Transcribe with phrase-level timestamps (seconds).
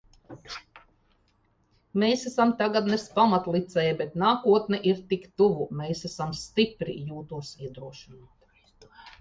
[2.03, 5.69] Mēs esam tagadnes pamatlicēji, bet nākotne ir tik tuvu.
[5.83, 6.97] Mēs esam stipri.
[7.13, 8.91] Jūtos iedrošināta.